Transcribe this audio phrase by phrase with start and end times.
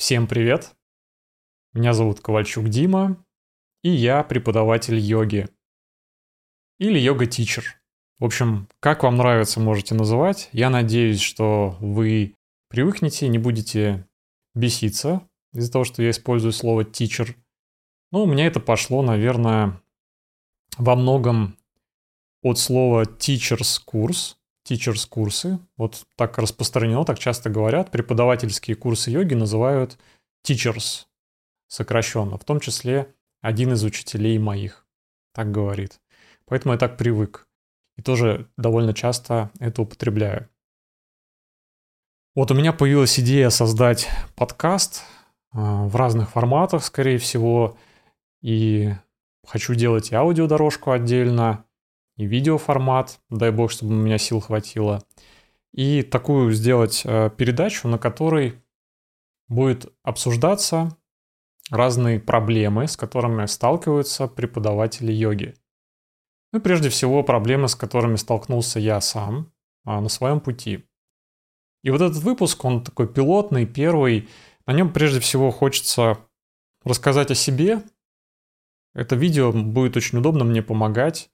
[0.00, 0.74] Всем привет!
[1.74, 3.22] Меня зовут Ковальчук Дима,
[3.82, 5.46] и я преподаватель йоги.
[6.78, 7.78] Или йога-тичер.
[8.18, 10.48] В общем, как вам нравится, можете называть.
[10.52, 12.34] Я надеюсь, что вы
[12.70, 14.08] привыкнете, не будете
[14.54, 17.36] беситься из-за того, что я использую слово «тичер».
[18.10, 19.82] Ну, у меня это пошло, наверное,
[20.78, 21.58] во многом
[22.42, 24.39] от слова teachers курс,
[24.70, 25.58] teachers курсы.
[25.76, 27.90] Вот так распространено, так часто говорят.
[27.90, 29.98] Преподавательские курсы йоги называют
[30.46, 31.06] teachers
[31.66, 34.86] сокращенно, в том числе один из учителей моих
[35.32, 36.00] так говорит.
[36.46, 37.46] Поэтому я так привык.
[37.96, 40.48] И тоже довольно часто это употребляю.
[42.34, 45.02] Вот у меня появилась идея создать подкаст
[45.52, 47.76] а, в разных форматах, скорее всего.
[48.40, 48.92] И
[49.46, 51.64] хочу делать и аудиодорожку отдельно,
[52.20, 55.02] и видеоформат, дай бог, чтобы у меня сил хватило.
[55.72, 58.62] И такую сделать э, передачу, на которой
[59.48, 60.94] будет обсуждаться
[61.70, 65.54] разные проблемы, с которыми сталкиваются преподаватели йоги.
[66.52, 69.50] Ну прежде всего проблемы, с которыми столкнулся я сам
[69.86, 70.84] а, на своем пути.
[71.82, 74.28] И вот этот выпуск, он такой пилотный, первый.
[74.66, 76.18] На нем прежде всего хочется
[76.84, 77.82] рассказать о себе.
[78.92, 81.30] Это видео будет очень удобно мне помогать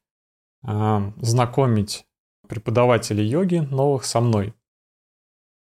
[0.67, 2.07] знакомить
[2.49, 4.55] преподавателей йоги новых со мной,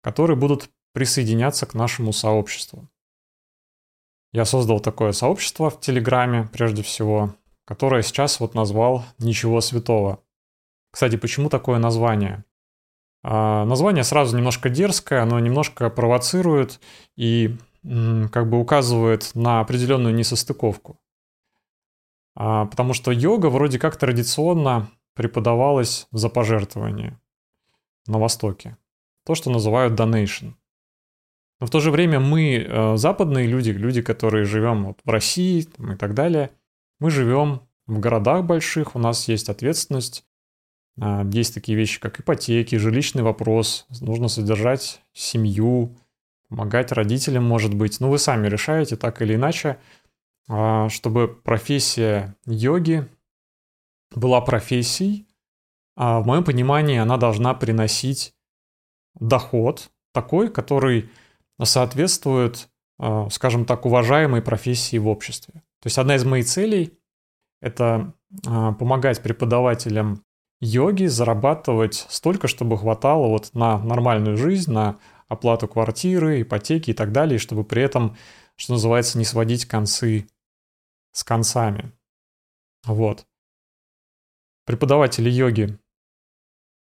[0.02, 2.88] которые будут присоединяться к нашему сообществу.
[4.32, 10.22] Я создал такое сообщество в Телеграме, прежде всего, которое сейчас вот назвал «Ничего святого».
[10.90, 12.44] Кстати, почему такое название?
[13.22, 16.80] А, название сразу немножко дерзкое, оно немножко провоцирует
[17.16, 20.98] и как бы указывает на определенную несостыковку.
[22.36, 27.18] А, потому что йога вроде как традиционно преподавалась за пожертвование
[28.06, 28.76] на Востоке.
[29.24, 30.52] То, что называют donation.
[31.58, 35.62] Но в то же время мы, э, западные люди, люди, которые живем вот в России
[35.62, 36.50] там, и так далее,
[37.00, 40.26] мы живем в городах больших, у нас есть ответственность,
[41.00, 45.96] э, есть такие вещи, как ипотеки, жилищный вопрос, нужно содержать семью,
[46.50, 47.98] помогать родителям, может быть.
[48.00, 50.05] Ну, вы сами решаете так или иначе– а,
[50.48, 53.08] чтобы профессия йоги
[54.14, 55.26] была профессией,
[55.96, 58.34] а в моем понимании она должна приносить
[59.18, 61.10] доход такой, который
[61.62, 62.68] соответствует,
[62.98, 65.54] а, скажем так, уважаемой профессии в обществе.
[65.80, 66.98] То есть одна из моих целей–
[67.60, 70.22] это помогать преподавателям
[70.60, 77.12] йоги зарабатывать столько, чтобы хватало вот на нормальную жизнь, на оплату квартиры, ипотеки и так
[77.12, 78.16] далее, чтобы при этом,
[78.56, 80.28] что называется, не сводить концы
[81.16, 81.92] с концами.
[82.84, 83.26] Вот.
[84.66, 85.78] Преподаватели йоги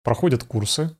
[0.04, 0.96] проходят курсы,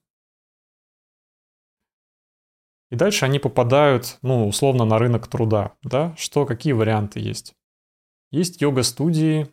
[2.91, 6.13] и дальше они попадают, ну, условно, на рынок труда, да?
[6.17, 7.55] Что, какие варианты есть?
[8.33, 9.47] Есть йога-студии,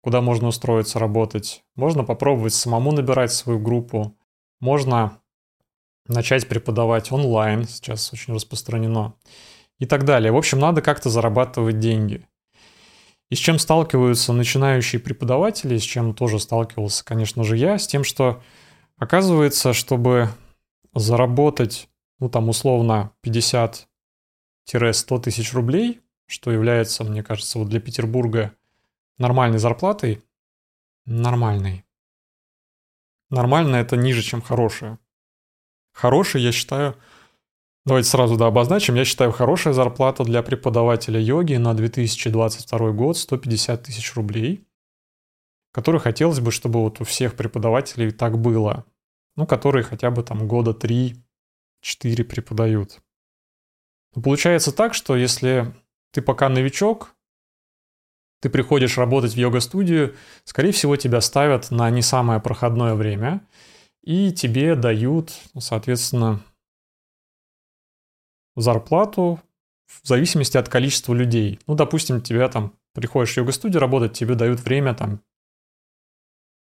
[0.00, 1.64] куда можно устроиться работать.
[1.76, 4.18] Можно попробовать самому набирать свою группу.
[4.58, 5.22] Можно
[6.08, 9.14] начать преподавать онлайн, сейчас очень распространено.
[9.78, 10.32] И так далее.
[10.32, 12.26] В общем, надо как-то зарабатывать деньги.
[13.30, 18.02] И с чем сталкиваются начинающие преподаватели, с чем тоже сталкивался, конечно же, я, с тем,
[18.02, 18.42] что
[18.96, 20.28] оказывается, чтобы
[20.94, 21.88] заработать,
[22.18, 23.86] ну там условно 50-100
[25.22, 28.52] тысяч рублей, что является, мне кажется, вот для Петербурга
[29.16, 30.22] нормальной зарплатой,
[31.06, 31.84] нормальной.
[33.30, 34.98] Нормально это ниже, чем хорошая.
[35.92, 36.96] Хорошая, я считаю,
[37.90, 38.94] Давайте сразу да, обозначим.
[38.94, 44.64] Я считаю, хорошая зарплата для преподавателя йоги на 2022 год 150 тысяч рублей,
[45.72, 48.84] который хотелось бы, чтобы вот у всех преподавателей так было.
[49.34, 51.16] Ну, которые хотя бы там года 3-4
[52.22, 53.00] преподают.
[54.14, 55.74] Получается так, что если
[56.12, 57.16] ты пока новичок,
[58.40, 60.14] ты приходишь работать в йога-студию,
[60.44, 63.44] скорее всего, тебя ставят на не самое проходное время,
[64.04, 66.40] и тебе дают, соответственно,
[68.56, 69.40] зарплату
[69.86, 71.58] в зависимости от количества людей.
[71.66, 75.20] Ну, допустим, тебя там приходишь в йога-студию работать, тебе дают время там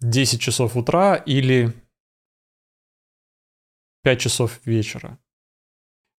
[0.01, 1.73] 10 часов утра или
[4.03, 5.19] 5 часов вечера.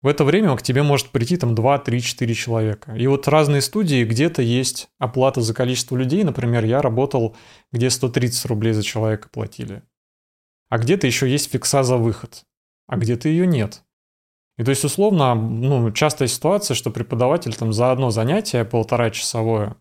[0.02, 2.96] В это время к тебе может прийти там 2, 3, 4 человека.
[2.96, 6.24] И вот разные студии, где-то есть оплата за количество людей.
[6.24, 7.36] Например, я работал,
[7.72, 9.82] где 130 рублей за человека платили.
[10.70, 12.44] А где-то еще есть фикса за выход.
[12.88, 13.85] А где-то ее нет.
[14.57, 19.75] И то есть, условно, ну, частая ситуация, что преподаватель там за одно занятие полтора часовое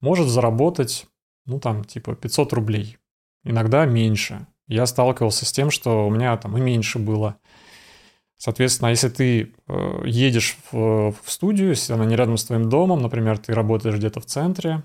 [0.00, 1.06] может заработать,
[1.44, 2.98] ну, там, типа 500 рублей.
[3.44, 4.46] Иногда меньше.
[4.66, 7.38] Я сталкивался с тем, что у меня там и меньше было.
[8.38, 13.00] Соответственно, если ты э, едешь в, в студию, если она не рядом с твоим домом,
[13.00, 14.82] например, ты работаешь где-то в центре,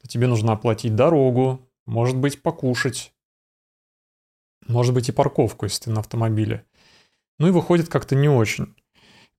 [0.00, 3.12] то тебе нужно оплатить дорогу, может быть, покушать,
[4.66, 6.64] может быть, и парковку, если ты на автомобиле.
[7.42, 8.72] Ну и выходит как-то не очень.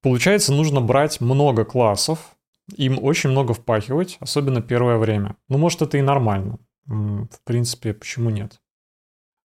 [0.02, 2.36] Получается, нужно брать много классов,
[2.76, 5.38] им очень много впахивать, особенно первое время.
[5.48, 6.60] Ну, может, это и нормально.
[6.86, 8.60] В принципе, почему нет?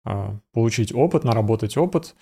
[0.07, 2.17] А, получить опыт, наработать опыт.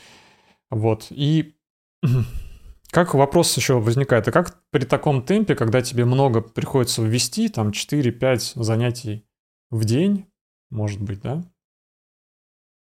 [0.71, 1.07] Вот.
[1.11, 1.55] И
[2.91, 7.69] как вопрос еще возникает, а как при таком темпе, когда тебе много приходится ввести, там
[7.69, 9.25] 4-5 занятий
[9.71, 10.27] в день,
[10.69, 11.45] может быть, да,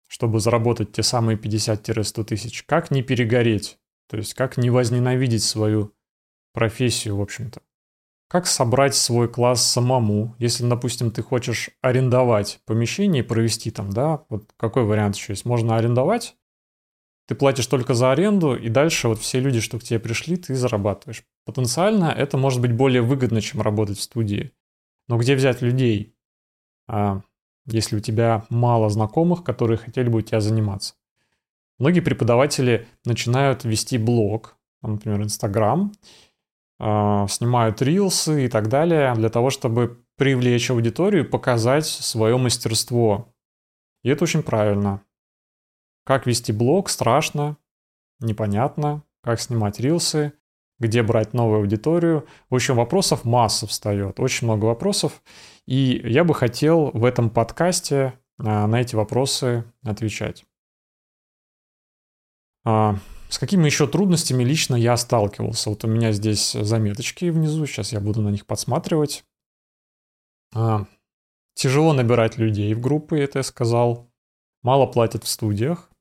[0.09, 3.77] чтобы заработать те самые 50-100 тысяч, как не перегореть?
[4.09, 5.93] То есть как не возненавидеть свою
[6.51, 7.61] профессию, в общем-то?
[8.27, 14.25] Как собрать свой класс самому, если, допустим, ты хочешь арендовать помещение и провести там, да,
[14.29, 15.45] вот какой вариант еще есть?
[15.45, 16.35] Можно арендовать,
[17.27, 20.55] ты платишь только за аренду, и дальше вот все люди, что к тебе пришли, ты
[20.55, 21.23] зарабатываешь.
[21.45, 24.53] Потенциально это может быть более выгодно, чем работать в студии.
[25.07, 26.15] Но где взять людей,
[26.87, 27.21] а,
[27.73, 30.95] если у тебя мало знакомых, которые хотели бы у тебя заниматься?
[31.77, 35.91] Многие преподаватели начинают вести блог, например, Инстаграм,
[36.79, 43.33] а, снимают рилсы и так далее, для того, чтобы привлечь аудиторию показать свое мастерство.
[44.03, 45.01] И это очень правильно.
[46.05, 47.57] Как вести блог страшно,
[48.19, 50.33] непонятно, как снимать рилсы,
[50.79, 52.25] где брать новую аудиторию.
[52.49, 55.21] В общем, вопросов масса встает, очень много вопросов.
[55.69, 60.43] И я бы хотел в этом подкасте а, на эти вопросы отвечать.
[62.65, 62.95] А,
[63.29, 65.69] с какими еще трудностями лично я сталкивался?
[65.69, 69.23] Вот у меня здесь заметочки внизу, сейчас я буду на них подсматривать.
[70.55, 70.87] А,
[71.53, 74.09] тяжело набирать людей в группы, это я сказал.
[74.63, 75.91] Мало платят в студиях.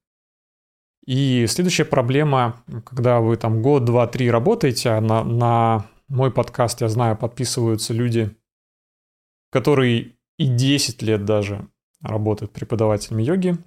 [1.05, 6.89] И следующая проблема, когда вы там год, два, три работаете, на, на мой подкаст, я
[6.89, 8.35] знаю, подписываются люди,
[9.51, 11.69] которые и 10 лет даже
[12.01, 13.59] работают преподавателями йоги,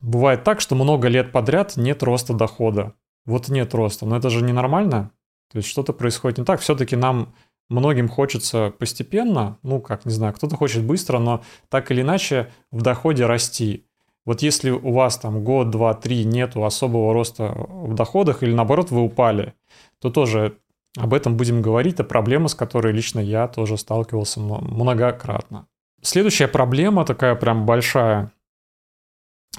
[0.00, 2.94] Бывает так, что много лет подряд нет роста дохода.
[3.26, 5.12] Вот нет роста, но это же ненормально.
[5.52, 6.60] То есть что-то происходит не так.
[6.60, 7.34] Все-таки нам
[7.68, 12.80] многим хочется постепенно, ну как, не знаю, кто-то хочет быстро, но так или иначе в
[12.82, 13.84] доходе расти.
[14.24, 18.90] Вот если у вас там год, два, три нету особого роста в доходах или наоборот
[18.90, 19.54] вы упали,
[20.00, 20.56] то тоже
[20.96, 21.94] об этом будем говорить.
[21.94, 25.66] Это проблема, с которой лично я тоже сталкивался многократно.
[26.02, 28.32] Следующая проблема такая прям большая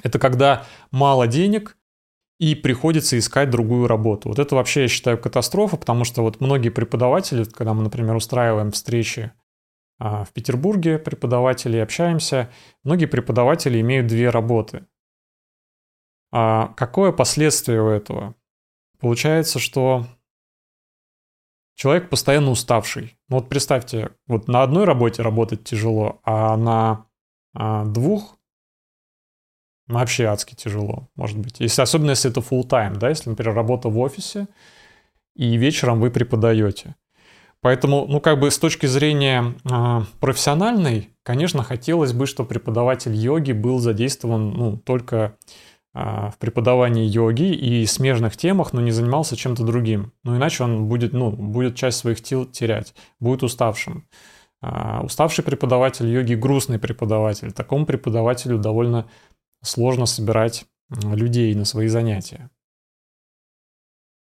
[0.02, 1.76] это когда мало денег
[2.38, 4.28] и приходится искать другую работу.
[4.28, 8.72] Вот это вообще, я считаю, катастрофа, потому что вот многие преподаватели, когда мы, например, устраиваем
[8.72, 9.32] встречи
[9.98, 12.50] а, в Петербурге, преподаватели общаемся,
[12.82, 14.86] многие преподаватели имеют две работы.
[16.32, 18.34] А какое последствие у этого?
[18.98, 20.06] Получается, что
[21.74, 23.16] человек постоянно уставший.
[23.28, 27.06] Ну вот представьте, вот на одной работе работать тяжело, а на
[27.54, 28.38] а, двух
[29.88, 31.60] Вообще адски тяжело, может быть.
[31.60, 34.46] Если, особенно если это full time, да, если, например, работа в офисе,
[35.34, 36.94] и вечером вы преподаете.
[37.60, 43.52] Поэтому, ну, как бы с точки зрения э, профессиональной, конечно, хотелось бы, чтобы преподаватель йоги
[43.52, 45.36] был задействован, ну, только
[45.94, 50.12] в преподавании йоги и смежных темах, но не занимался чем-то другим.
[50.24, 54.06] Ну, иначе он будет, ну, будет часть своих сил терять, будет уставшим.
[54.62, 57.52] Э, уставший преподаватель йоги– грустный преподаватель.
[57.52, 59.06] Такому преподавателю довольно
[59.62, 62.50] сложно собирать людей на свои занятия.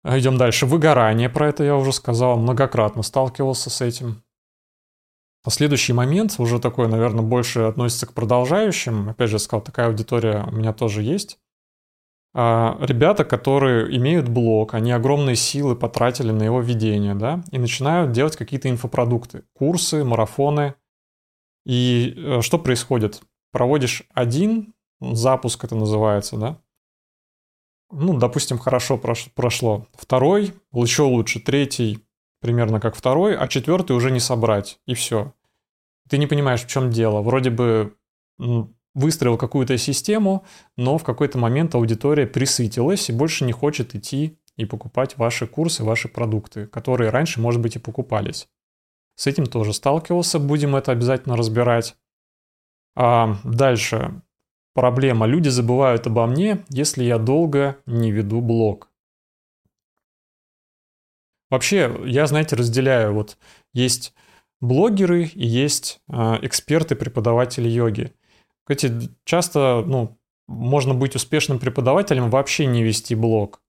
[0.04, 0.66] Идем дальше.
[0.66, 4.24] Выгорание, про это я уже сказал, многократно сталкивался с этим.
[5.44, 9.10] А следующий момент, уже такой, наверное, больше относится к продолжающим.
[9.10, 11.40] Опять же, я сказал, такая аудитория у меня тоже есть.
[12.34, 18.14] А, ребята, которые имеют блог, они огромные силы потратили на его ведение, да, и начинают
[18.14, 20.76] делать какие-то инфопродукты, курсы, марафоны.
[21.66, 23.22] И э, что происходит?
[23.52, 26.62] Проводишь один запуск это называется, да?
[27.92, 29.88] Ну, допустим, хорошо прошло.
[29.94, 31.42] Второй, еще лучше.
[31.42, 32.00] Третий,
[32.40, 34.80] примерно как второй, а четвертый уже не собрать.
[34.86, 35.34] И все.
[36.10, 37.22] Ты не понимаешь, в чем дело.
[37.22, 37.96] Вроде бы
[38.94, 40.46] выстроил какую-то систему,
[40.78, 45.84] но в какой-то момент аудитория присытилась и больше не хочет идти и покупать ваши курсы,
[45.84, 48.48] ваши продукты, которые раньше, может быть, и покупались.
[49.16, 51.96] С этим тоже сталкивался, будем это обязательно разбирать.
[52.96, 54.22] А дальше
[54.74, 55.26] Проблема.
[55.26, 58.90] Люди забывают обо мне, если я долго не веду блог.
[61.50, 63.14] Вообще, я, знаете, разделяю.
[63.14, 63.38] Вот
[63.74, 64.14] есть
[64.62, 68.14] блогеры и есть э, эксперты, преподаватели йоги.
[68.76, 73.62] Кстати, часто, ну, можно быть успешным преподавателем, вообще не вести блог.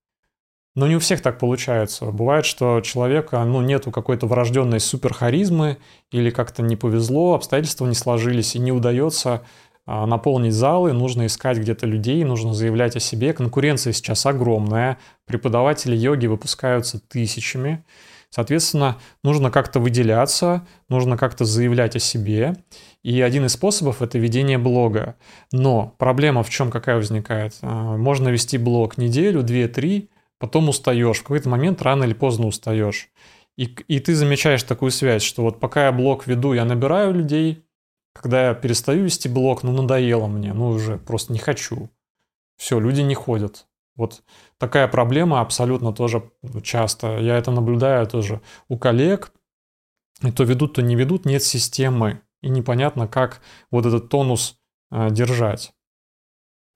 [0.75, 2.07] Но не у всех так получается.
[2.07, 5.79] Бывает, что человека, ну, нету какой-то врожденной суперхаризмы
[6.13, 9.43] или как-то не повезло, обстоятельства не сложились и не удается
[9.85, 13.33] а, наполнить залы, нужно искать где-то людей, нужно заявлять о себе.
[13.33, 17.85] Конкуренция сейчас огромная, преподаватели йоги выпускаются тысячами.
[18.35, 22.57] Соответственно, нужно как-то выделяться, нужно как-то заявлять о себе.
[23.03, 25.17] И один из способов– это ведение блога.
[25.53, 27.55] Но проблема в чем какая возникает?
[27.61, 30.09] А, можно вести блог неделю, две, три,
[30.39, 31.19] потом устаешь.
[31.19, 33.11] В какой-то момент рано или поздно устаешь.
[33.59, 37.63] И, и ты замечаешь такую связь, что вот пока я блог веду, я набираю людей,
[38.15, 41.91] когда я перестаю вести блог, ну надоело мне, ну уже просто не хочу.
[42.57, 43.67] Все, люди не ходят.
[43.97, 44.23] Вот
[44.59, 46.31] такая проблема абсолютно тоже
[46.63, 47.19] часто.
[47.19, 49.33] Я это наблюдаю тоже у коллег.
[50.23, 52.21] И то ведут, то не ведут, нет системы.
[52.43, 54.59] И непонятно, как вот этот тонус
[54.91, 55.73] э, держать.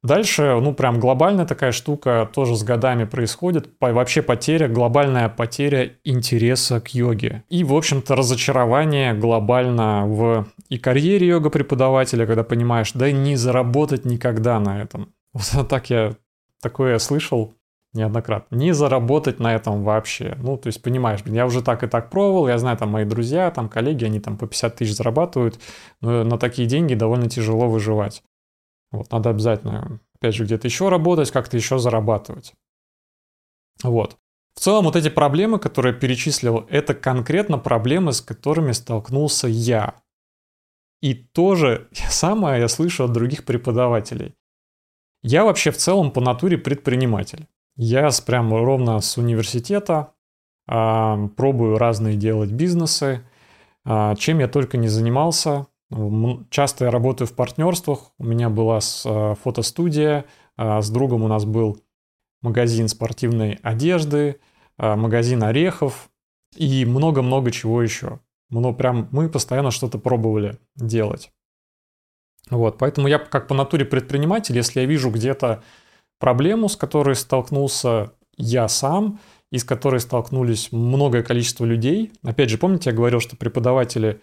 [0.06, 3.70] Дальше, ну, прям глобальная такая штука тоже с годами происходит.
[3.80, 7.42] Вообще потеря, глобальная потеря интереса к йоге.
[7.49, 14.61] И, в общем-то, разочарование глобально в и карьере йога-преподавателя, когда понимаешь, да не заработать никогда
[14.61, 15.12] на этом.
[15.52, 16.14] Вот так я,
[16.68, 17.54] такое я слышал
[17.92, 18.56] неоднократно.
[18.56, 20.37] Не заработать на этом вообще.
[20.38, 23.50] Ну, то есть, понимаешь, я уже так и так пробовал, я знаю, там мои друзья,
[23.50, 25.61] там коллеги, они там по 50 тысяч зарабатывают,
[26.00, 28.23] но на такие деньги довольно тяжело выживать.
[28.90, 32.52] Вот, надо обязательно, опять же, где-то еще работать, как-то еще зарабатывать.
[33.82, 34.16] Вот.
[34.54, 39.94] В целом, вот эти проблемы, которые я перечислил, это конкретно проблемы, с которыми столкнулся я.
[41.02, 44.35] И тоже самое я слышу от других преподавателей.
[45.28, 47.49] Я вообще в целом по натуре предприниматель.
[47.75, 50.12] Я с, прям ровно с университета
[50.68, 53.26] э, пробую разные делать бизнесы.
[53.85, 55.66] Э, чем я только не занимался.
[56.50, 58.12] Часто я работаю в партнерствах.
[58.18, 60.26] У меня была с, э, фотостудия.
[60.56, 61.80] Э, с другом у нас был
[62.40, 64.38] магазин спортивной одежды,
[64.78, 66.09] э, магазин орехов
[66.54, 68.21] и много-много чего еще.
[68.50, 71.33] Ну, прям мы постоянно что-то пробовали делать.
[72.50, 75.62] Вот, поэтому я как по натуре предприниматель, если я вижу где-то
[76.19, 79.19] проблему, с которой столкнулся я сам,
[79.50, 82.12] и с которой столкнулись многое количество людей.
[82.23, 84.21] Опять же, помните, я говорил, что преподаватели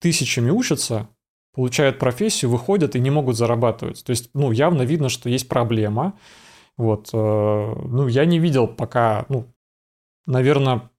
[0.00, 1.08] тысячами учатся,
[1.54, 4.04] получают профессию, выходят и не могут зарабатывать.
[4.04, 6.18] То есть, ну, явно видно, что есть проблема.
[6.76, 9.46] Вот, э, ну, я не видел пока, ну,
[10.26, 10.90] наверное,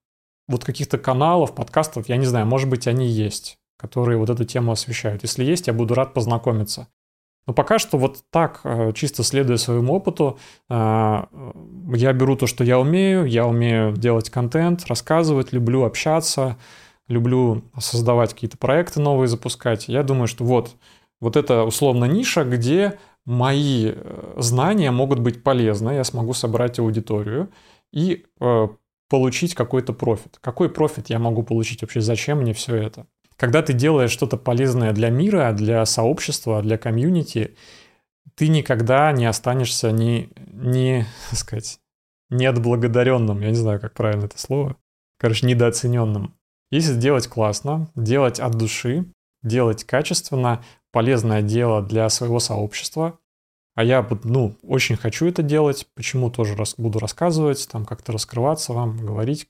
[0.48, 4.72] вот каких-то каналов, подкастов, я не знаю, может быть, они есть, которые вот эту тему
[4.72, 5.22] освещают.
[5.22, 6.88] Если есть, я буду рад познакомиться.
[7.46, 10.74] Но пока что вот так, э, чисто следуя своему опыту, э,
[11.94, 16.58] я беру то, что я умею, я умею делать контент, рассказывать, люблю общаться,
[17.06, 19.88] люблю создавать какие-то проекты новые, запускать.
[19.88, 20.76] Я думаю, что вот,
[21.22, 27.48] вот это условно ниша, где мои э, знания могут быть полезны, я смогу собрать аудиторию
[27.92, 28.26] и
[29.08, 30.36] получить какой-то профит.
[30.42, 32.02] Какой профит я могу получить вообще?
[32.02, 33.06] Зачем мне все это?
[33.38, 37.54] Когда ты делаешь что-то полезное для мира, для сообщества, для комьюнити,
[38.34, 41.80] ты никогда не останешься не, не, так сказать,
[42.30, 43.40] неотблагодаренным.
[43.40, 44.76] Я не знаю, как правильно это слово.
[45.18, 46.34] Короче, недооцененным.
[46.70, 49.06] Если сделать классно, делать от души,
[49.42, 53.18] делать качественно, полезное дело для своего сообщества,
[53.74, 58.98] а я, ну, очень хочу это делать, почему тоже буду рассказывать, там как-то раскрываться вам,
[58.98, 59.48] говорить,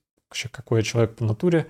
[0.53, 1.67] какой я человек по натуре,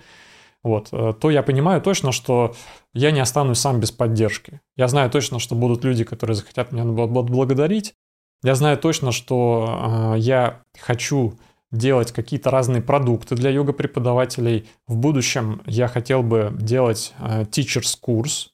[0.63, 2.55] вот, э, то я понимаю точно, что
[2.93, 4.61] я не останусь сам без поддержки.
[4.77, 7.95] Я знаю точно, что будут люди, которые захотят меня благодарить.
[8.43, 11.39] Я знаю точно, что э, я хочу
[11.71, 14.69] делать какие-то разные продукты для йога-преподавателей.
[14.87, 18.51] В будущем я хотел бы делать э, teachers курс.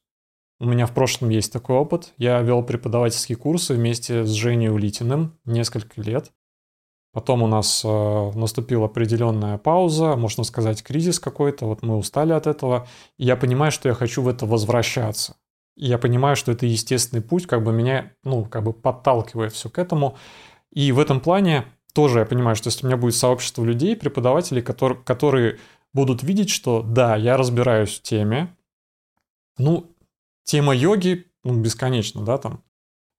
[0.61, 2.13] У меня в прошлом есть такой опыт.
[2.17, 6.33] Я вел преподавательские курсы вместе с Женей Улитиным несколько лет.
[7.15, 12.49] Потом у нас э, наступила определенная пауза, можно сказать, кризис какой-то, вот мы устали от
[12.49, 12.89] этого.
[13.19, 15.37] И я понимаю, что я хочу в это возвращаться.
[15.77, 19.71] И я понимаю, что это естественный путь, как бы меня, ну, как бы подталкивает все
[19.71, 20.17] к этому.
[20.73, 24.61] И в этом плане тоже я понимаю, что если у меня будет сообщество людей, преподавателей,
[24.61, 25.59] которые, которые
[25.93, 28.57] будут видеть, что да, я разбираюсь в теме,
[29.57, 29.89] ну,
[30.43, 32.65] тема йоги, ну, бесконечно, да, там,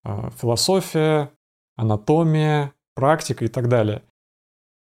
[0.03, 1.31] э, философия,
[1.77, 4.01] анатомия, практика и так далее.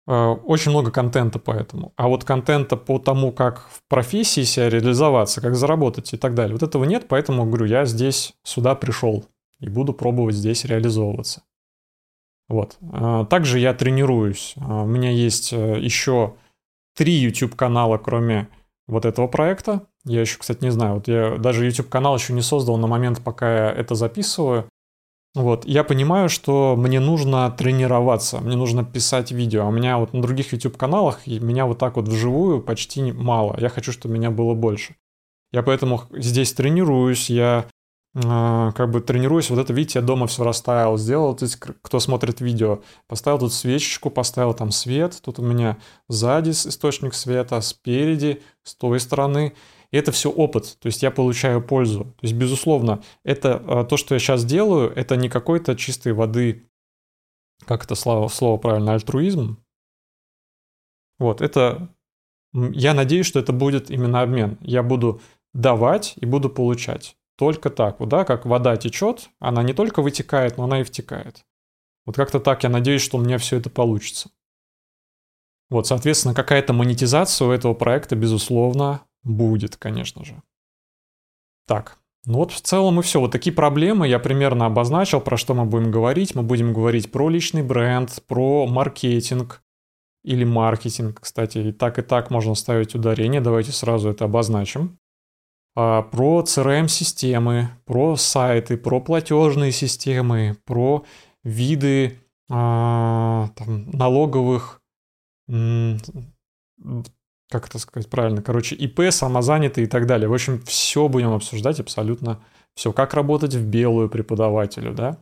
[0.09, 1.93] Э, очень много контента по этому.
[1.97, 6.55] А вот контента по тому, как в профессии себя реализоваться, как заработать и так далее,
[6.55, 9.27] вот этого нет, поэтому, говорю, я здесь сюда пришел
[9.61, 11.43] и буду пробовать здесь реализовываться.
[12.49, 12.79] Вот.
[12.81, 14.55] Э, также я тренируюсь.
[14.57, 16.37] Э, у меня есть еще
[16.97, 18.49] три YouTube-канала, кроме
[18.87, 19.83] вот этого проекта.
[20.07, 20.95] Я еще, кстати, не знаю.
[20.95, 24.71] Вот я даже YouTube-канал еще не создал на момент, пока я это записываю.
[25.39, 29.69] Вот, я понимаю, что мне нужно тренироваться, мне нужно писать видео.
[29.69, 33.57] У меня вот на других YouTube-каналах меня вот так вот вживую почти мало.
[33.61, 34.97] Я хочу, чтобы меня было больше.
[35.53, 37.67] Я поэтому здесь тренируюсь, я
[38.17, 39.49] э, как бы тренируюсь.
[39.51, 43.53] Вот это, видите, я дома все расставил, сделал, то есть, кто смотрит видео, поставил тут
[43.53, 45.21] свечечку, поставил там свет.
[45.23, 45.77] Тут у меня
[46.09, 49.55] сзади источник света, спереди, с той стороны.
[49.91, 52.05] И это все опыт, то есть я получаю пользу.
[52.05, 56.69] То есть, безусловно, это а, то, что я сейчас делаю, это не какой-то чистой воды,
[57.65, 59.65] как это слово, слово правильно, альтруизм.
[61.19, 61.89] Вот, это,
[62.53, 64.59] я надеюсь, что это будет именно обмен.
[64.61, 65.21] Я буду
[65.55, 67.17] давать и буду получать.
[67.37, 71.45] Только так, вот, да, как вода течет, она не только вытекает, но она и втекает.
[72.05, 74.31] Вот как-то так я надеюсь, что у меня все это получится.
[75.71, 80.43] Вот, соответственно, какая-то монетизация у этого проекта, безусловно, Будет, конечно же.
[81.67, 83.21] Так, ну вот в целом и все.
[83.21, 86.35] Вот такие проблемы я примерно обозначил, про что мы будем говорить.
[86.35, 89.63] Мы будем говорить про личный бренд, про маркетинг
[90.25, 91.59] или маркетинг, кстати.
[91.59, 93.41] И так, и так можно ставить ударение.
[93.41, 94.99] Давайте сразу это обозначим.
[95.75, 101.05] А, про CRM-системы, про сайты, про платежные системы, про
[101.45, 102.19] виды
[102.51, 104.83] а, там, налоговых
[107.51, 110.29] как это сказать правильно, короче, ИП, самозанятый и так далее.
[110.29, 112.41] В общем, все будем обсуждать абсолютно
[112.75, 112.93] все.
[112.93, 115.19] Как работать в белую преподавателю, да?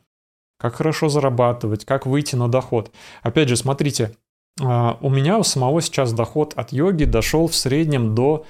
[0.59, 2.90] Как хорошо зарабатывать, как выйти на доход.
[3.23, 4.16] Опять же, смотрите,
[4.61, 8.47] а, у меня у самого сейчас доход от йоги дошел в среднем до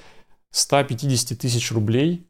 [0.51, 2.27] 150 тысяч рублей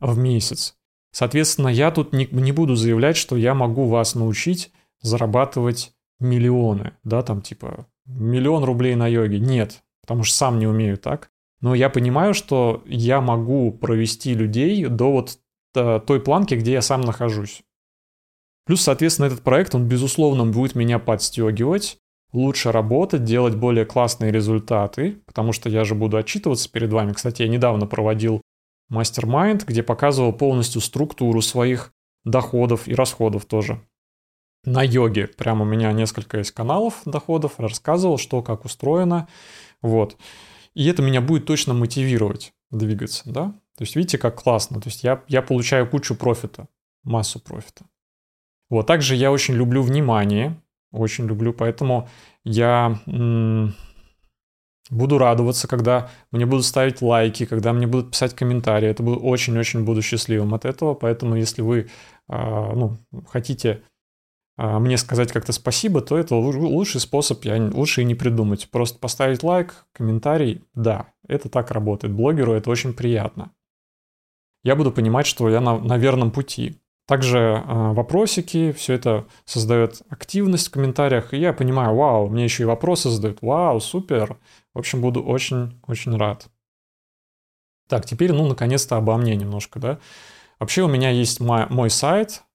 [0.00, 0.76] в месяц.
[1.12, 7.22] Соответственно, я тут не, не буду заявлять, что я могу вас научить зарабатывать миллионы, да,
[7.22, 9.38] там типа миллион рублей на йоге.
[9.38, 11.30] Нет, потому что сам не умею так.
[11.60, 15.38] Но я понимаю, что я могу провести людей до вот
[15.74, 17.62] э, той планки, где я сам нахожусь.
[18.66, 21.98] Плюс, соответственно, этот проект, он, безусловно, будет меня подстегивать,
[22.32, 27.12] лучше работать, делать более классные результаты, потому что я же буду отчитываться перед вами.
[27.12, 28.42] Кстати, я недавно проводил
[28.88, 31.92] мастер-майнд, где показывал полностью структуру своих
[32.24, 33.80] доходов и расходов тоже.
[34.64, 39.26] На йоге прямо у меня несколько есть каналов доходов, рассказывал, что как устроено,
[39.82, 40.16] вот.
[40.74, 43.54] И это меня будет точно мотивировать двигаться, да?
[43.76, 44.80] То есть видите, как классно.
[44.80, 46.68] То есть я, я получаю кучу профита,
[47.04, 47.84] массу профита.
[48.70, 50.56] Вот, также я очень люблю внимание,
[50.92, 52.08] очень люблю, поэтому
[52.44, 53.74] я м-
[54.90, 58.88] буду радоваться, когда мне будут ставить лайки, когда мне будут писать комментарии.
[58.88, 61.86] Это буду очень-очень буду счастливым от этого, поэтому если вы э,
[62.28, 62.96] ну,
[63.28, 63.82] хотите
[64.58, 68.70] мне сказать как-то спасибо, то это лучший способ, я лучше и не придумать.
[68.70, 72.14] Просто поставить лайк, комментарий, да, это так работает.
[72.14, 73.52] Блогеру это очень приятно.
[74.62, 76.78] Я буду понимать, что я на, на верном пути.
[77.06, 82.62] Также э, вопросики, все это создает активность в комментариях, и я понимаю, вау, мне еще
[82.62, 84.38] и вопросы задают, вау, супер.
[84.72, 86.46] В общем, буду очень-очень рад.
[87.88, 89.98] Так, теперь, ну, наконец-то обо мне немножко, да.
[90.60, 92.51] Вообще у меня есть мой, мой сайт, а,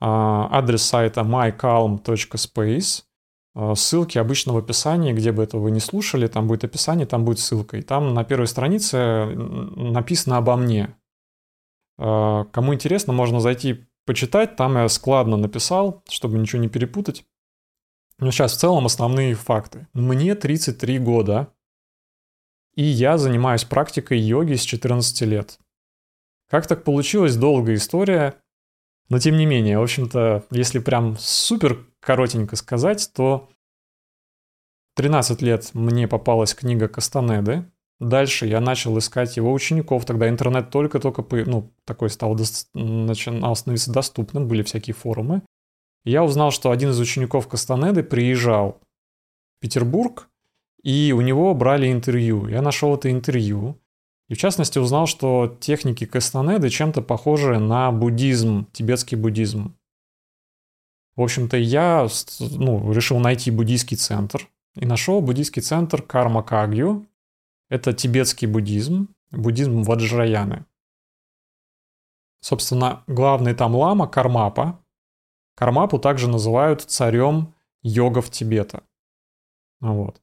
[0.00, 3.04] адрес сайта mycalm.space.
[3.54, 7.24] А, ссылки обычно в описании, где бы это вы не слушали, там будет описание, там
[7.24, 7.76] будет ссылка.
[7.76, 10.94] И там на первой странице написано обо мне.
[11.98, 14.56] А, кому интересно, можно зайти почитать.
[14.56, 17.24] Там я складно написал, чтобы ничего не перепутать.
[18.18, 19.86] Но сейчас в целом основные факты.
[19.92, 21.52] Мне 33 года,
[22.74, 25.58] и я занимаюсь практикой йоги с 14 лет.
[26.48, 28.40] Как так получилось, долгая история.
[29.08, 33.48] Но тем не менее, в общем-то, если прям супер коротенько сказать, то
[34.96, 37.64] 13 лет мне попалась книга Кастанеды.
[38.00, 40.04] Дальше я начал искать его учеников.
[40.04, 42.36] Тогда интернет только-только ну, такой стал
[42.74, 45.42] начинал становиться доступным, были всякие форумы.
[46.04, 48.80] я узнал, что один из учеников Кастанеды приезжал
[49.56, 50.28] в Петербург,
[50.82, 52.46] и у него брали интервью.
[52.46, 53.80] Я нашел это интервью.
[54.28, 59.74] И в частности узнал, что техники Кастанеды чем-то похожи на буддизм, тибетский буддизм.
[61.16, 62.06] В общем-то, я
[62.38, 67.06] ну, решил найти буддийский центр и нашел буддийский центр Карма Кагью.
[67.70, 70.64] Это тибетский буддизм, буддизм Ваджраяны.
[72.40, 74.78] Собственно, главный там лама Кармапа.
[75.56, 78.84] Кармапу также называют царем йогов Тибета.
[79.80, 80.20] Вот.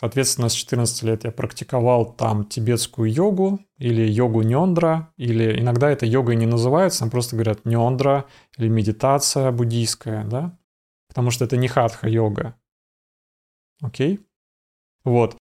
[0.00, 6.06] Соответственно, с 14 лет я практиковал там тибетскую йогу или йогу нёндра, или иногда это
[6.06, 8.24] йогой не называется, там просто говорят нёндра
[8.56, 10.58] или медитация буддийская, да,
[11.08, 12.54] потому что это не хатха-йога.
[13.82, 14.20] Окей?
[15.04, 15.36] Вот.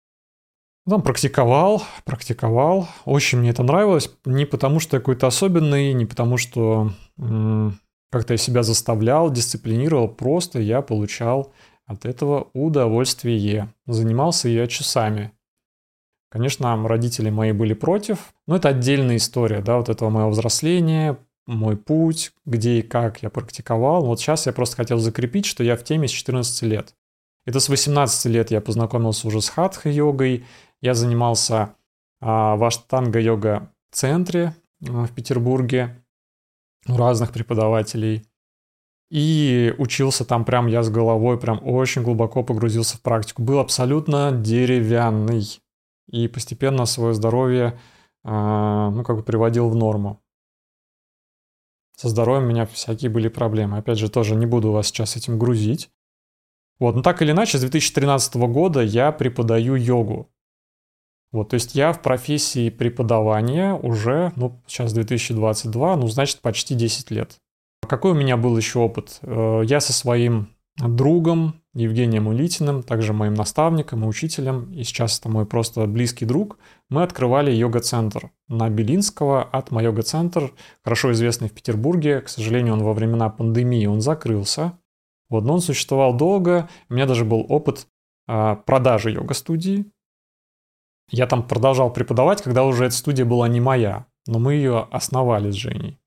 [0.86, 2.90] Там практиковал, практиковал.
[3.06, 4.12] Очень мне это нравилось.
[4.26, 7.80] Не потому, что я какой-то особенный, не потому, что м-
[8.12, 11.54] как-то я себя заставлял, дисциплинировал, просто я получал
[11.90, 13.74] от этого удовольствие.
[13.88, 15.32] Занимался я часами.
[16.30, 21.76] Конечно, родители мои были против, но это отдельная история, да, вот этого моего взросления, мой
[21.76, 24.06] путь, где и как я практиковал.
[24.06, 26.94] Вот сейчас я просто хотел закрепить, что я в теме с 14 лет.
[27.48, 30.46] Это с 18 лет я познакомился уже с хатха-йогой.
[30.82, 31.74] Я занимался
[32.22, 34.54] а, в Аштанга-йога-центре
[34.88, 36.04] а, в Петербурге
[36.88, 38.29] у разных преподавателей.
[39.10, 43.42] И учился там прям я с головой, прям очень глубоко погрузился в практику.
[43.42, 45.60] Был абсолютно деревянный.
[46.12, 47.80] И постепенно свое здоровье,
[48.24, 50.22] а, ну, как бы приводил в норму.
[51.96, 53.78] Со здоровьем у меня всякие были проблемы.
[53.78, 55.90] Опять же, тоже не буду вас сейчас этим грузить.
[56.80, 60.30] Вот, но так или иначе, с 2013 года я преподаю йогу.
[61.32, 67.12] Вот, то есть я в профессии преподавания уже, ну, сейчас 2022, ну, значит, почти 10
[67.12, 67.40] лет.
[67.88, 69.20] Какой у меня был еще опыт?
[69.22, 75.30] Э, я со своим другом Евгением Улитиным, также моим наставником и учителем, и сейчас это
[75.30, 76.58] мой просто близкий друг,
[76.90, 80.52] мы открывали йога-центр на Белинского от йога-центр,
[80.84, 82.22] хорошо известный в Петербурге.
[82.22, 84.80] К сожалению, он во времена пандемии он закрылся.
[85.30, 86.68] Вот, но он существовал долго.
[86.90, 87.88] У меня даже был опыт
[88.28, 89.86] а, продажи йога-студии.
[91.12, 95.52] Я там продолжал преподавать, когда уже эта студия была не моя, но мы ее основали
[95.52, 95.99] с Женей.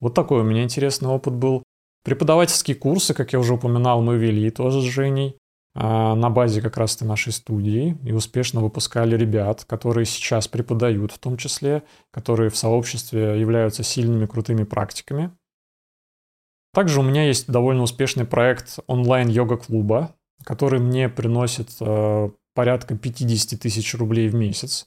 [0.00, 1.62] Вот такой у меня интересный опыт был.
[2.04, 5.36] Преподавательские курсы, как я уже упоминал, мы вели тоже с Женей
[5.74, 11.18] а, на базе как раз-то нашей студии и успешно выпускали ребят, которые сейчас преподают в
[11.18, 15.30] том числе, которые в сообществе являются сильными, крутыми практиками.
[16.72, 23.94] Также у меня есть довольно успешный проект онлайн-йога-клуба, который мне приносит э, порядка 50 тысяч
[23.94, 24.86] рублей в месяц.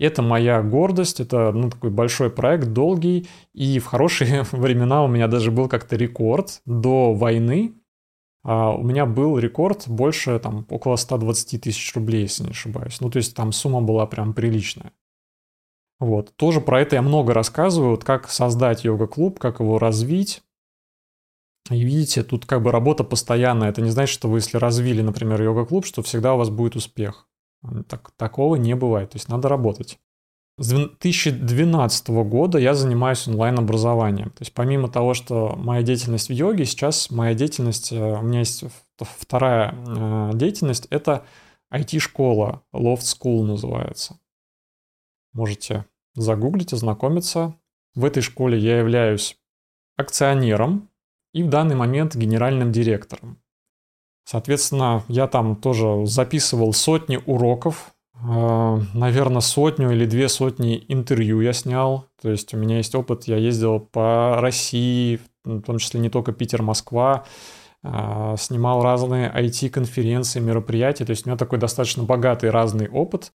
[0.00, 5.28] Это моя гордость, это ну, такой большой проект, долгий, и в хорошие времена у меня
[5.28, 7.74] даже был как-то рекорд до войны.
[8.42, 12.98] А у меня был рекорд больше, там, около 120 тысяч рублей, если не ошибаюсь.
[13.02, 14.92] Ну, то есть там сумма была прям приличная.
[15.98, 16.34] Вот.
[16.36, 20.42] Тоже про это я много рассказываю, вот как создать йога-клуб, как его развить.
[21.70, 23.68] И видите, тут как бы работа постоянная.
[23.68, 27.28] Это не значит, что вы, если развили, например, йога-клуб, что всегда у вас будет успех.
[27.88, 29.10] Так, такого не бывает.
[29.10, 29.98] То есть надо работать.
[30.58, 34.30] С 2012 года я занимаюсь онлайн-образованием.
[34.30, 38.40] То есть помимо того, что моя деятельность в йоге, сейчас моя деятельность, э, у меня
[38.40, 38.64] есть
[38.98, 41.24] вторая э, деятельность, это
[41.72, 44.18] IT-школа, Loft School называется.
[45.32, 47.54] Можете загуглить, ознакомиться.
[47.94, 49.38] В этой школе я являюсь
[49.96, 50.90] акционером
[51.32, 53.40] и в данный момент генеральным директором.
[54.30, 61.52] Соответственно, я там тоже записывал сотни уроков, э, наверное, сотню или две сотни интервью я
[61.52, 62.06] снял.
[62.22, 66.30] То есть у меня есть опыт, я ездил по России, в том числе не только
[66.30, 67.24] Питер, Москва,
[67.82, 71.04] э, снимал разные IT-конференции, мероприятия.
[71.04, 73.32] То есть у меня такой достаточно богатый разный опыт.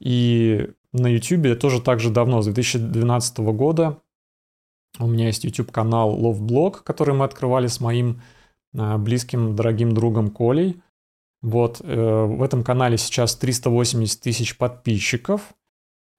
[0.00, 3.98] И на YouTube тоже так же давно, с 2012 года,
[4.98, 8.22] у меня есть YouTube-канал Love Blog, который мы открывали с моим
[8.98, 10.80] близким, дорогим другом Колей.
[11.42, 15.54] Вот, э, в этом канале сейчас 380 тысяч подписчиков.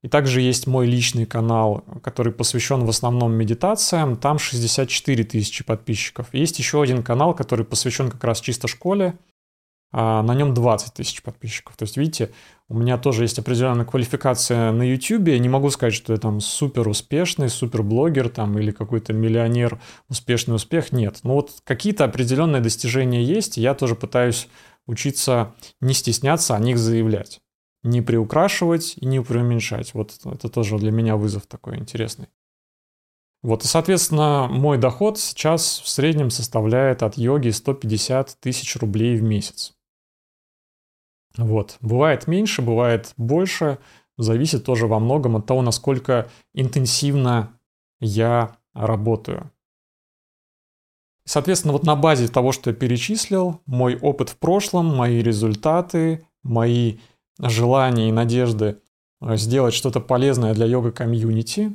[0.02, 4.15] И также есть мой личный канал, который посвящен в основном медитациям.
[4.15, 6.34] Там 64 тысячи подписчиков.
[6.34, 9.17] Есть еще один канал, который посвящен как раз чисто школе
[9.91, 11.75] а на нем 20 тысяч подписчиков.
[11.75, 12.32] То есть, видите,
[12.67, 15.30] у меня тоже есть определенная квалификация на YouTube.
[15.30, 19.82] Я не могу сказать, что я там супер успешный, супер блогер там или какой-то миллионер,
[20.08, 20.91] успешный успех.
[20.91, 21.21] Нет.
[21.23, 23.58] Но вот какие-то определенные достижения есть.
[23.58, 24.47] Я тоже пытаюсь
[24.86, 27.41] учиться не стесняться о них заявлять.
[27.82, 29.95] Не приукрашивать и не преуменьшать.
[29.95, 32.28] Вот это тоже для меня вызов такой интересный.
[33.41, 39.23] Вот, и, соответственно, мой доход сейчас в среднем составляет от йоги 150 тысяч рублей в
[39.23, 39.79] месяц.
[41.38, 41.78] Вот.
[41.82, 43.80] Бывает меньше, бывает больше.
[44.18, 47.54] Зависит тоже во многом от того, насколько интенсивно
[48.00, 49.52] я работаю.
[51.26, 56.98] Соответственно, вот на базе того, что я перечислил, мой опыт в прошлом, мои результаты, мои
[57.39, 58.80] желания и надежды
[59.22, 61.72] э, сделать что-то полезное для йога-комьюнити,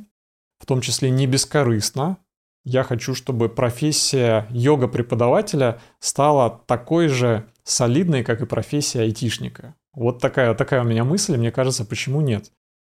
[0.59, 2.17] в том числе не бескорыстно.
[2.65, 9.75] Я хочу, чтобы профессия йога-преподавателя стала такой же солидной, как и профессия айтишника.
[9.93, 12.51] Вот такая, такая у меня мысль, мне кажется, почему нет?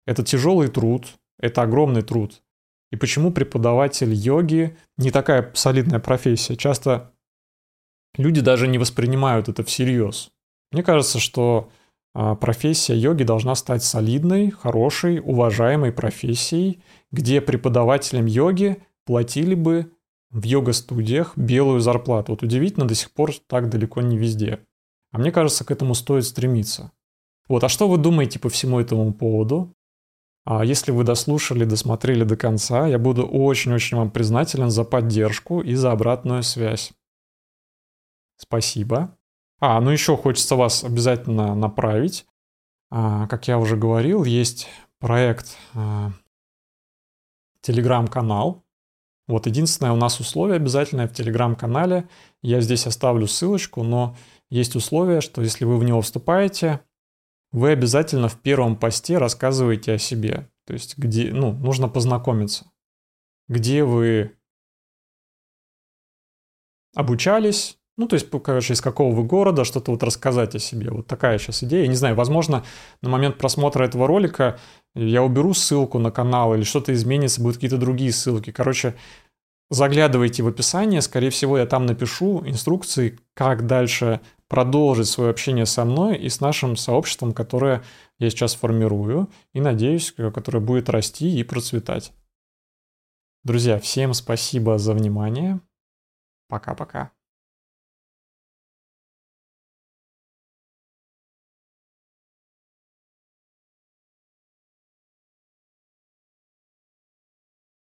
[0.07, 2.43] Это тяжелый труд, это огромный труд.
[2.91, 6.57] И почему преподаватель йоги не такая солидная профессия?
[6.57, 7.13] Часто
[8.17, 10.31] люди даже не воспринимают это всерьез.
[10.73, 11.71] Мне кажется, что
[12.15, 19.93] а, профессия йоги должна стать солидной, хорошей, уважаемой профессией, где преподавателям йоги платили бы
[20.31, 22.33] в йога-студиях белую зарплату.
[22.33, 24.61] Вот удивительно, до сих пор так далеко не везде.
[25.13, 26.93] А мне кажется, к этому стоит стремиться.
[27.49, 29.75] Вот, а что вы думаете по всему этому поводу?
[30.45, 35.75] А если вы дослушали, досмотрели до конца, я буду очень-очень вам признателен за поддержку и
[35.75, 36.93] за обратную связь.
[38.37, 39.17] Спасибо.
[39.59, 42.27] А, ну еще хочется вас обязательно направить.
[42.91, 46.13] А, как я уже говорил, есть проект а,
[47.61, 48.65] телеграм-канал.
[49.31, 52.09] Вот единственное у нас условие обязательное в телеграм-канале.
[52.43, 54.17] Я здесь оставлю ссылочку, но
[54.51, 56.81] есть условие, что если вы в него вступаете,
[57.53, 60.49] вы обязательно в первом посте рассказываете о себе.
[60.67, 62.71] То есть, где, ну, нужно познакомиться.
[63.49, 64.37] Где вы
[66.95, 70.91] обучались, ну, то есть, короче, из какого вы города, что-то вот рассказать о себе.
[70.91, 71.83] Вот такая сейчас идея.
[71.83, 72.65] Я не знаю, возможно,
[73.03, 74.59] на момент просмотра этого ролика
[74.95, 78.51] я уберу ссылку на канал или что-то изменится, будут какие-то другие ссылки.
[78.51, 78.97] Короче,
[79.71, 85.85] заглядывайте в описание, скорее всего, я там напишу инструкции, как дальше продолжить свое общение со
[85.85, 87.85] мной и с нашим сообществом, которое
[88.19, 92.13] я сейчас формирую, и, надеюсь, которое будет расти и процветать.
[93.45, 95.61] Друзья, всем спасибо за внимание.
[96.49, 97.13] Пока-пока.